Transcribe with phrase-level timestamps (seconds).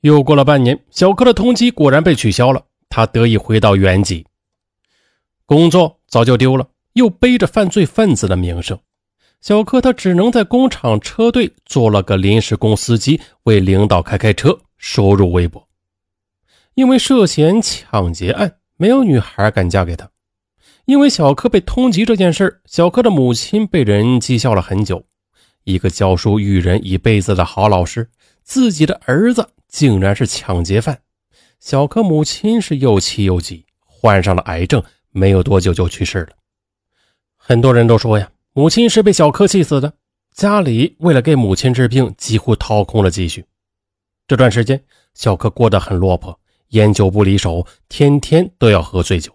[0.00, 4.24] 又过了半年，小柯的通缉果然被取消了，他得以回到原籍。
[5.44, 8.78] 工作早就丢了，又背着犯罪分子的名声，
[9.40, 15.66] 小柯他只能在工厂车队做了个临时工司机，为领导开开车，收入微薄。
[16.74, 20.08] 因为涉嫌抢劫案，没有女孩敢嫁给他。
[20.84, 25.04] 因为小柯被通缉这件事小柯的母亲被人讥笑了很久。
[25.64, 28.08] 一个教书育人一辈子的好老师，
[28.48, 30.98] 自己的儿子竟然是抢劫犯，
[31.60, 36.28] 小柯母亲是又气又急，患上了癌症，没有多久就去世了。
[37.36, 39.92] 很多人都说呀，母亲是被小柯气死的。
[40.32, 43.44] 家里为了给母亲治病，几乎掏空了积蓄。
[44.26, 49.30] 这段时间，小柯过得很落魄，烟酒不离手，天天都要喝醉酒。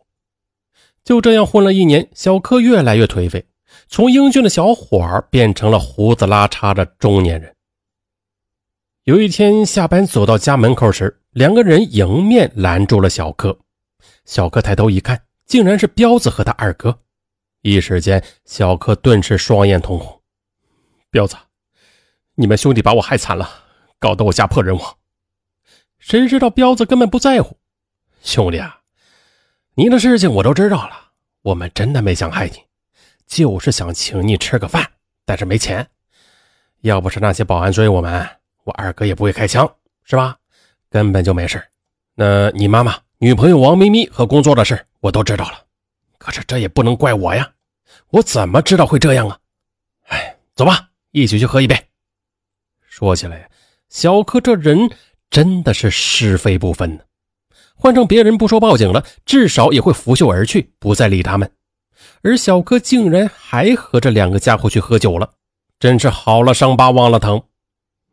[1.04, 3.46] 就这样混了一年，小柯越来越颓废。
[3.88, 7.56] 从英俊的小伙儿变成了胡子拉碴的中年人。
[9.04, 13.60] 有一天下班走到家门口时，两个人迎面拦住了小柯。
[14.24, 16.98] 小柯抬头一看，竟然是彪子和他二哥。
[17.64, 20.22] 一时间，小柯顿时双眼通红。
[21.12, 21.36] 彪子，
[22.36, 23.50] 你们兄弟把我害惨了，
[24.00, 24.98] 搞得我家破人亡。
[26.00, 27.58] 谁知道彪子根本不在乎。
[28.22, 28.80] 兄弟啊，
[29.76, 32.64] 你的事情我都知道了，我们真的没想害你。
[33.28, 34.94] 就是想请你吃个饭，
[35.26, 35.90] 但是没钱。
[36.82, 38.30] 要不是那些保安追我们，
[38.64, 39.70] 我二哥也不会开枪，
[40.04, 40.38] 是吧？
[40.90, 41.64] 根本就没事。
[42.16, 45.64] 那你妈妈、女朋友王咪咪和工作的事，我都知道了。
[46.18, 47.52] 可是这也不能怪我呀，
[48.10, 49.38] 我怎么知道会这样啊？
[50.08, 51.76] 哎，走吧，一起去喝一杯。
[52.82, 53.50] 说起来，
[53.90, 54.90] 小柯这人
[55.30, 57.04] 真的是是非不分呢。
[57.76, 61.52] 换成别人不说报警了，至少也会拂袖而去，不再理他们。
[62.22, 65.34] 而小柯竟然还和这两个家伙去喝酒了，
[65.80, 67.44] 真是好了伤疤忘了疼。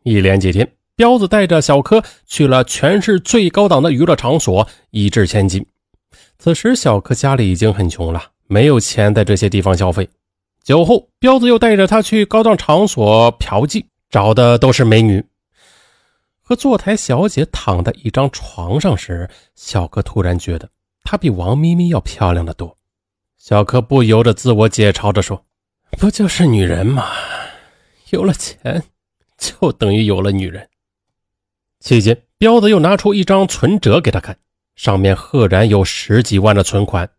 [0.03, 5.65] 一连几天，彪子带着小柯去了全市最高档的娱乐场所，一掷千金。
[6.39, 10.09] 此时，小柯家里已经很穷了，没有钱在这些地方消费。
[10.62, 15.25] 酒后，彪子又带着他去高档场所嫖妓，找的都是美女。
[16.41, 20.69] 和坐台小姐躺在一张床上时，小柯突然觉得
[21.05, 22.77] 她比王咪咪要漂亮的多。
[23.39, 25.44] 小柯不由得自我解嘲着说
[25.99, 27.06] ：“不就是女人吗？
[28.10, 28.83] 有了钱，
[29.61, 30.69] 就等于有了女人。”
[31.81, 34.39] 期间，彪子又拿出一张存折给他看，
[34.77, 37.11] 上面赫然有十几万的存款，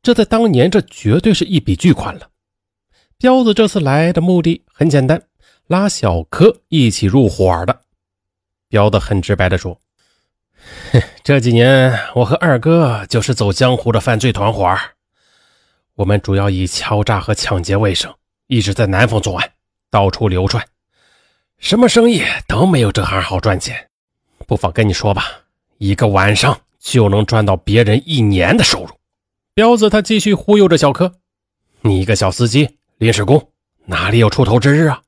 [0.00, 2.30] 这在当年，这绝对是一笔巨款了。
[3.18, 5.20] 彪子这次来的目的很简单，
[5.66, 7.80] 拉小柯一起入伙的。
[8.68, 9.80] 彪子很直白地说
[11.24, 14.76] ：“这几年，我和二哥就是走江湖的犯罪团伙。”
[15.96, 18.14] 我们主要以敲诈和抢劫为生，
[18.48, 19.52] 一直在南方作案，
[19.90, 20.62] 到处流窜，
[21.58, 23.88] 什么生意都没有这行好赚钱。
[24.46, 25.24] 不妨跟你说吧，
[25.78, 28.90] 一个晚上就能赚到别人一年的收入。
[29.54, 31.12] 彪子他继续忽悠着小柯
[31.80, 33.50] ：“你一个小司机、临时工，
[33.86, 35.00] 哪里有出头之日啊？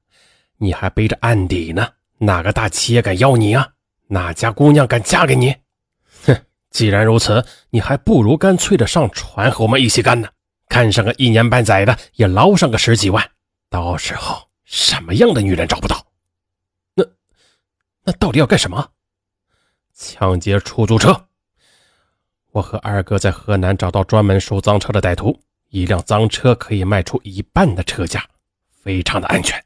[0.57, 1.87] 你还背着案底呢，
[2.19, 3.69] 哪个大企业敢要你啊？
[4.09, 5.55] 哪家姑娘敢嫁给你？
[6.25, 6.37] 哼！
[6.71, 10.29] 既然如此，你还不如干脆的上船和我们一起干呢。”
[10.69, 13.31] 看上个一年半载的，也捞上个十几万，
[13.71, 16.05] 到时候什么样的女人找不到？
[18.09, 18.89] 那到底要干什么？
[19.93, 21.27] 抢劫出租车。
[22.53, 25.39] 我和二哥在河南找到专门收赃车的歹徒，
[25.69, 28.27] 一辆赃车可以卖出一半的车价，
[28.83, 29.63] 非常的安全，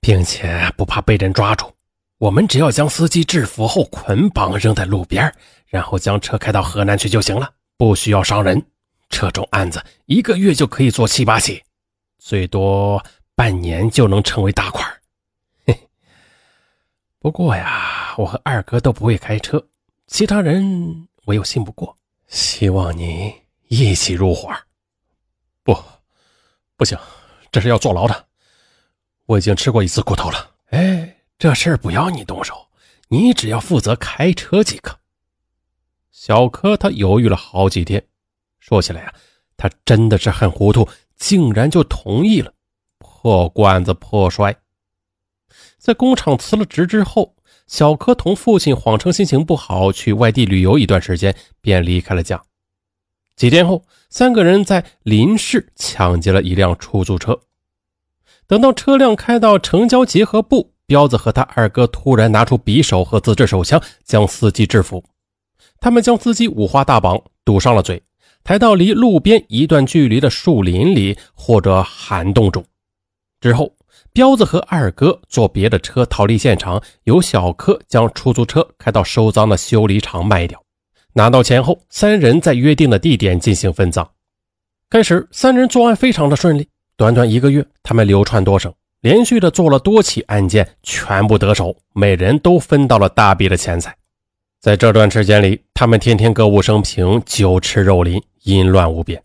[0.00, 1.70] 并且不怕被人抓住。
[2.16, 5.30] 我们只要将司机制服后捆绑扔在路边，
[5.66, 8.64] 然后将车开到河南去就行了，不需要伤人。
[9.10, 11.62] 这种案子一个月就可以做七八起，
[12.18, 14.90] 最多半年就能成为大款。
[17.22, 19.64] 嘿，不过呀，我和二哥都不会开车，
[20.08, 21.96] 其他人我又信不过。
[22.26, 23.32] 希望你
[23.68, 24.52] 一起入伙。
[25.62, 25.72] 不，
[26.76, 26.98] 不行，
[27.52, 28.26] 这是要坐牢的。
[29.26, 30.50] 我已经吃过一次苦头了。
[30.70, 32.66] 哎，这事儿不要你动手，
[33.06, 34.98] 你只要负责开车即可。
[36.10, 38.04] 小柯他犹豫了好几天。
[38.58, 39.14] 说起来呀，
[39.56, 42.52] 他真的是很糊涂，竟然就同意了。
[42.98, 44.56] 破罐子破摔，
[45.82, 47.34] 在工厂辞了职之后，
[47.66, 52.40] 小柯同父亲谎称心情不好，去外地旅游一段时间，便离开了家。
[53.34, 57.40] 几天后，三个人在临市抢劫了一辆出租车。
[58.46, 65.02] 等到车辆开到城郊结合部，彪子和他二哥突然拿出匕首和自制手枪，将司机制服。
[65.80, 68.00] 他们将司机五花大绑，堵上了嘴。
[68.44, 72.64] 抬到离路边一段距离的树林里或者涵洞中，
[73.40, 73.74] 之后
[74.14, 80.62] 彪子和二哥坐别的车逃离现场，由小柯将出租车开到收赃的修理厂卖掉。
[81.14, 84.06] 拿到钱后，三人在约定的地点进行分赃。
[84.90, 88.70] 开始，三人作案非常的顺利，短短一个月，他们流窜多省，
[89.00, 93.96] 连续的做了多起案件，全部得手，每人都分到了大笔的钱财。
[94.60, 99.22] 在这段时间里，他们天天歌舞升平，酒池肉林，淫乱无边。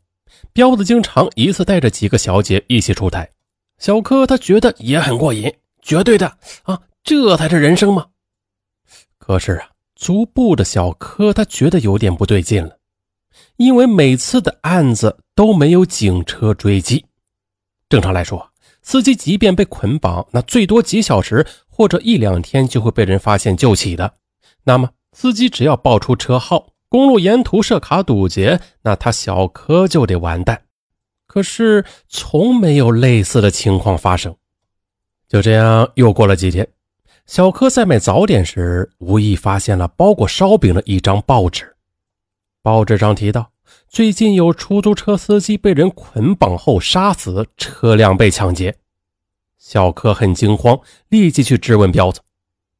[0.54, 3.30] 彪子经常一次带着几个小姐一起出台，
[3.78, 8.08] 小柯他觉得也很过瘾，绝对的啊，这才是人生嘛。
[9.18, 12.78] 可是啊，逐步的小柯他觉得有点不对劲了，
[13.58, 17.06] 因为每次的案子都没有警车追击。
[17.90, 18.52] 正常来说，
[18.82, 24.14] 司机即便被捆绑，那最多几小时或者一两天就会被人发现救起的。
[24.64, 24.90] 那么。
[25.14, 30.62] 司机只要报出车号，公路沿途设卡堵截，那他小柯就得完蛋。
[31.38, 34.36] 可是从没有类似的情况发生。
[35.28, 36.68] 就这样又过了几天，
[37.28, 41.76] 小柯在买早点时，无意发现了包裹烧饼的一张报纸。
[42.64, 43.52] 报纸上提到，
[43.88, 48.76] 最近有出租车司机被人捆绑后杀死，车辆被抢劫。
[49.60, 50.80] 小柯很惊慌，
[51.10, 52.22] 立即去质问彪子，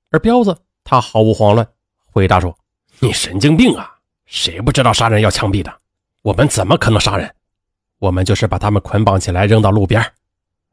[0.10, 1.68] 而彪子他毫无慌乱。
[2.08, 2.58] 回答说
[3.02, 3.98] ：“你神经病啊！
[4.26, 5.72] 谁不知道杀人要枪毙的？
[6.24, 7.32] 我们怎么可能杀人？
[8.00, 10.02] 我们就是把他们捆绑起来扔到路边。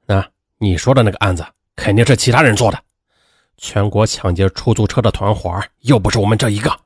[0.07, 0.29] 啊，
[0.59, 1.45] 你说的那个案子
[1.77, 2.79] 肯定是其他人做的。
[3.57, 6.81] 全国抢劫出租车的团伙又不是我们这一个。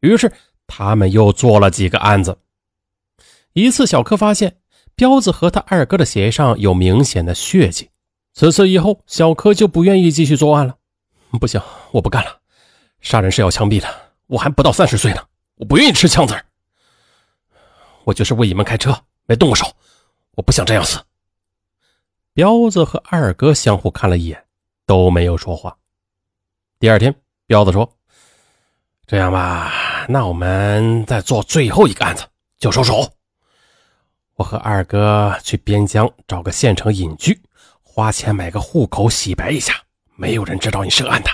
[0.00, 0.32] 于是
[0.66, 2.38] 他们又做了几个案子。
[3.52, 4.56] 一次，小柯发现
[4.94, 7.90] 彪子和他二哥的鞋上有明显的血迹。
[8.32, 10.76] 此次以后，小柯就不愿意继续作案了。
[11.38, 11.60] 不行，
[11.92, 12.40] 我不干了。”
[13.00, 13.86] 杀人是要枪毙的，
[14.26, 15.22] 我还不到三十岁呢，
[15.56, 16.34] 我不愿意吃枪子
[18.04, 19.66] 我就是为你们开车，没动过手，
[20.32, 20.98] 我不想这样死。
[22.32, 24.44] 彪子和二哥相互看了一眼，
[24.86, 25.76] 都没有说话。
[26.78, 27.14] 第二天，
[27.46, 27.96] 彪子说
[29.06, 32.24] ：“这样吧，那我们再做最后一个案子
[32.58, 33.12] 就收手。
[34.34, 37.40] 我和二哥去边疆找个县城隐居，
[37.82, 39.72] 花钱买个户口洗白一下，
[40.16, 41.30] 没有人知道你涉案的。”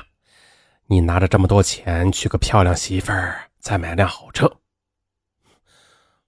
[0.87, 4.53] 你拿着这么多钱娶个漂亮媳妇儿，再买辆好车。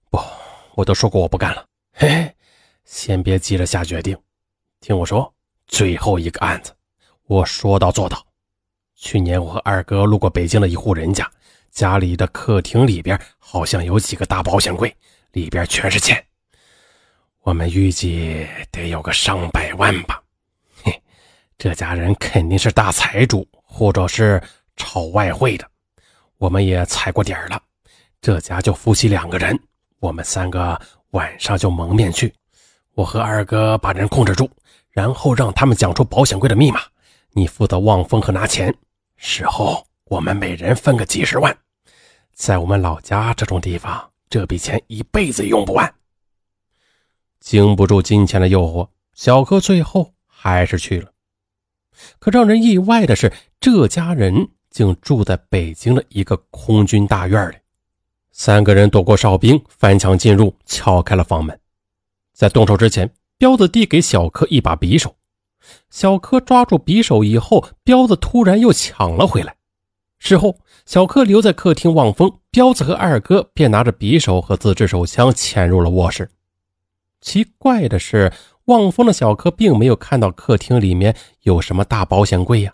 [0.09, 0.17] 不，
[0.75, 1.65] 我都说过我不干了。
[1.93, 2.33] 嘿嘿，
[2.85, 4.17] 先别急着下决定，
[4.79, 5.33] 听我说，
[5.67, 6.73] 最后一个案子，
[7.25, 8.25] 我说到做到。
[8.95, 11.29] 去年我和二哥路过北京的一户人家，
[11.71, 14.95] 家里的客厅里边好像有几个大保险柜，
[15.31, 16.23] 里边全是钱。
[17.41, 20.21] 我们预计得有个上百万吧。
[20.83, 21.01] 嘿，
[21.57, 23.47] 这家人肯定是大财主。
[23.75, 24.39] 或者是
[24.75, 25.67] 炒外汇的，
[26.37, 27.59] 我们也踩过点了。
[28.21, 29.59] 这家就夫妻两个人，
[30.03, 30.77] 我们三个
[31.11, 32.33] 晚上就蒙面去。
[32.93, 34.49] 我和二哥把人控制住，
[34.91, 36.81] 然后让他们讲出保险柜的密码。
[37.31, 38.75] 你负责望风和拿钱，
[39.15, 41.57] 事后我们每人分个几十万。
[42.33, 45.95] 在我们老家这种地方，这笔钱一辈子用不完。
[47.39, 51.13] 经不住金钱的诱惑，小柯最后还是去了。
[52.19, 57.55] 可让人意外的是，这家人竟住在北京的一个空军大院里。
[58.33, 61.57] 三个人躲过哨兵，翻墙进入，撬开了房门。
[62.33, 65.15] 在动手之前，彪子递给小柯一把匕首。
[65.89, 69.55] 小柯抓住匕首以后，彪子突然又抢了回来。
[70.19, 76.29] 事后，小柯留在客厅望风，彪子和二哥便拿着匕首和自制手枪潜入了卧室。
[77.21, 78.33] 奇怪的是。
[78.67, 82.73] 望风的小柯并没有看到客厅里面有什么大保险柜呀。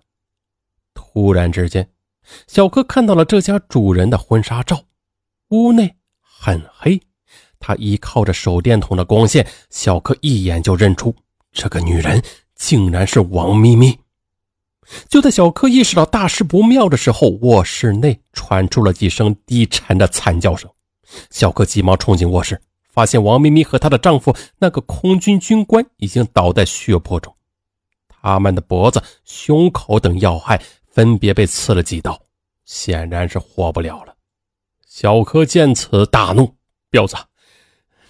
[0.93, 1.89] 突然之间，
[2.45, 4.83] 小柯看到了这家主人的婚纱照，
[5.49, 7.01] 屋内很黑，
[7.59, 11.15] 他依靠着手电筒的光线，小柯一眼就认出
[11.51, 12.23] 这个女人
[12.55, 13.99] 竟然是王咪咪。
[15.07, 20.69] 就在小柯意识到大事不妙的时候，卧室内传出了几声低沉的惨叫声，
[21.29, 22.61] 小柯急忙冲进卧室。
[22.91, 27.33] 发现王咪咪和她的丈夫那个空军军官已经倒在血泊中，
[28.07, 32.19] 他们的脖子、胸口等要害分别被刺了几刀，
[32.65, 34.15] 显然是活不了了。
[35.01, 36.57] 小柯见此大怒
[36.91, 37.15] ：“彪子，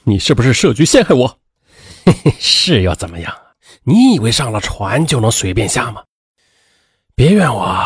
[0.05, 1.39] 你是不是设局陷害我？
[2.03, 3.31] 嘿嘿，是又怎么样？
[3.83, 6.03] 你以为上了船就能随便下吗？
[7.13, 7.79] 别怨我，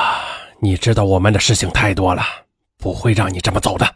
[0.61, 2.23] 你知道我们的事情太多了，
[2.77, 3.95] 不会让你这么走的。”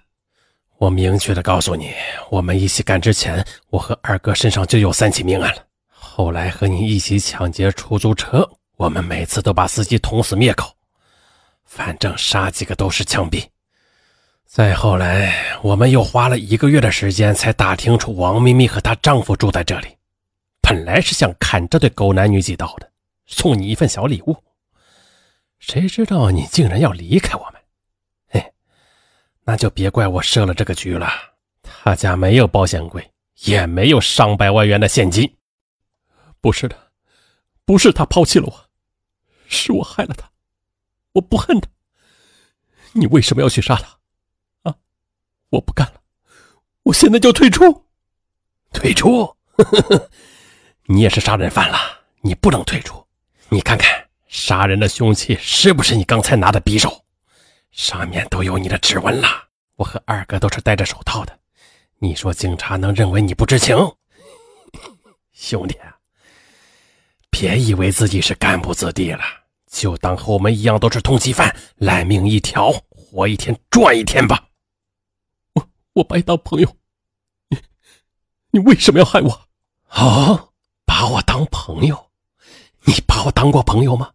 [0.77, 1.93] 我明确的告诉你，
[2.29, 5.65] 我们一起干之前，我和二哥身上就有三起命案了。
[5.87, 8.45] 后来和你一起抢劫出租车，
[8.75, 10.69] 我们每次都把司机捅死灭口，
[11.63, 13.41] 反正杀几个都是枪毙。
[14.47, 19.89] 再后来，我们又花了一个月的时间才打听出王咪咪和她丈夫住在这里。
[20.61, 22.89] 本来是想砍这对狗男女几刀的，
[23.25, 24.35] 送你一份小礼物。
[25.59, 27.61] 谁知道你竟然要离开我们？
[28.29, 28.53] 嘿，
[29.43, 31.11] 那就别怪我设了这个局了。
[31.61, 33.11] 他家没有保险柜，
[33.43, 35.35] 也没有上百万元的现金。
[36.39, 36.91] 不是的，
[37.65, 38.69] 不是他抛弃了我，
[39.49, 40.31] 是我害了他。
[41.11, 41.69] 我不恨他。
[42.93, 43.96] 你为什么要去杀他？
[45.49, 46.01] 我不干了，
[46.83, 47.85] 我现在就退出。
[48.73, 49.35] 退出？
[50.87, 51.77] 你也是杀人犯了，
[52.21, 53.05] 你不能退出。
[53.49, 57.05] 你看看杀人的凶器是不是你刚才拿的匕首？
[57.71, 59.27] 上面都有你的指纹了。
[59.75, 61.39] 我和二哥都是戴着手套的。
[61.99, 63.75] 你说警察能认为你不知情？
[65.31, 65.77] 兄弟，
[67.29, 69.23] 别以为自己是干部子弟了，
[69.71, 74.46] 就当和我们一样都是通缉犯，烂命一条，活一天赚一天吧。
[75.97, 76.75] 我我把你当朋友，
[77.49, 77.57] 你
[78.51, 79.47] 你为什么要害我？
[79.89, 80.49] 哦，
[80.85, 82.11] 把我当朋友？
[82.85, 84.11] 你把我当过朋友吗？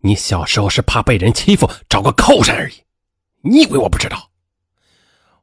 [0.00, 2.74] 你小时候是怕被人欺负，找个靠山而已。
[3.40, 4.30] 你以为我不知道？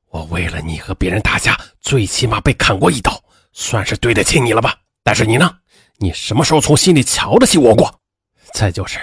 [0.09, 3.19] 我为了你和别人打架，最起码被砍过一刀，
[3.51, 4.77] 算是对得起你了吧？
[5.03, 5.57] 但是你呢？
[5.97, 7.99] 你什么时候从心里瞧得起我过？
[8.53, 8.99] 再就是，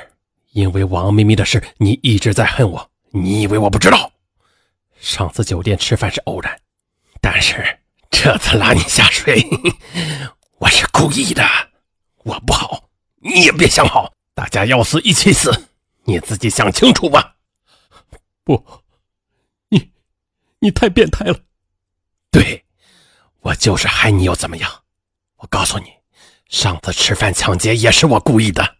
[0.53, 2.91] 因为王咪咪的事，你一直在恨我。
[3.11, 4.12] 你以为我不知道？
[5.00, 6.61] 上次酒店吃饭是偶然，
[7.23, 7.80] 但是
[8.11, 9.42] 这次拉你下水，
[10.59, 11.42] 我是故意的。
[12.19, 12.90] 我不好。
[13.23, 15.69] 你也别想好，大家要死一起死，
[16.04, 17.37] 你自己想清楚吧。
[18.45, 18.83] 不，
[19.69, 19.90] 你，
[20.59, 21.38] 你太变态了。
[22.30, 22.64] 对，
[23.40, 24.85] 我就是害你又怎么样？
[25.37, 25.87] 我告诉你，
[26.49, 28.76] 上次吃饭抢劫也是我故意的。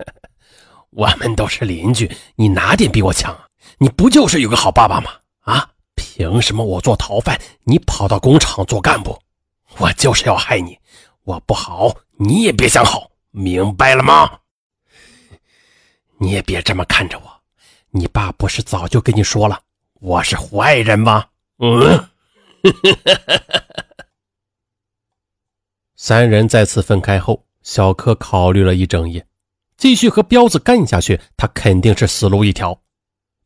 [0.90, 3.49] 我们都是邻居，你哪点比我强？
[3.82, 5.10] 你不就是有个好爸爸吗？
[5.40, 9.18] 啊，凭什么我做逃犯，你跑到工厂做干部？
[9.78, 10.78] 我就是要害你，
[11.24, 13.10] 我不好，你也别想好。
[13.30, 14.40] 明白了吗？
[16.18, 17.40] 你也别这么看着我，
[17.92, 19.58] 你爸不是早就跟你说了
[20.00, 21.28] 我是坏人吗？
[21.58, 22.06] 嗯。
[25.96, 29.26] 三人再次分开后，小柯考虑了一整夜，
[29.78, 32.78] 继续和彪子干下去，他肯定是死路一条。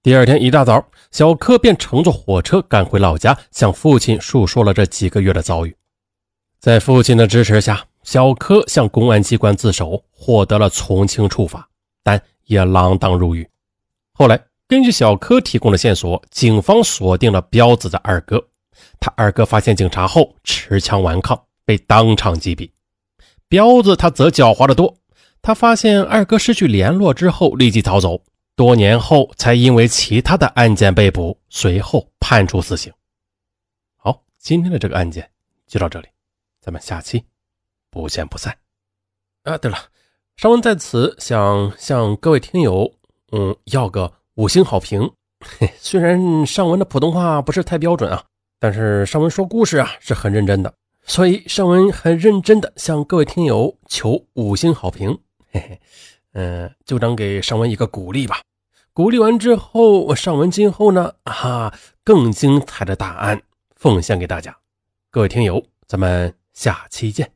[0.04, 5.75] 第二天一大早，小柯便乘坐火车赶回老家，向父亲述说了这几个月的遭遇。
[6.61, 7.82] 在父亲的支持下。
[8.02, 11.66] 小柯向公安机关自首，获得了从轻处罚，
[12.02, 13.49] 但也锒铛入狱。
[14.12, 18.46] 后来，根据小柯提供的线索，警方锁定了彪子的二哥。
[19.00, 22.70] 他二哥发现警察后持枪顽抗，被当场击毙。
[23.49, 24.99] 彪子他则狡猾得多，
[25.40, 28.20] 他发现二哥失去联络之后，立即逃走。
[28.56, 32.92] 多年后才因为其他的案件被捕，随后判处死刑。
[33.96, 35.28] 好，今天的这个案件
[35.66, 36.08] 就到这里，
[36.61, 37.25] 咱们下期。
[37.90, 38.58] 不见不散。
[39.44, 39.78] 啊，对了，
[40.37, 42.92] 尚文在此想向各位听友，
[43.30, 45.12] 嗯，要个五星好评。
[45.58, 48.25] 嘿， 虽然尚文的普通话不是太标准啊，
[48.58, 55.16] 但是尚文说故事啊是很认真的，所以尚文很认真的向各位听友求五星好评。
[55.52, 55.80] 嘿嘿，
[56.34, 58.40] 嗯，就当给尚文一个鼓励吧。
[58.92, 63.42] 鼓励完之后，尚文今后呢，啊，更精彩的答案
[63.74, 64.56] 奉献给大家。
[65.10, 67.32] 各位听友，咱们下期见。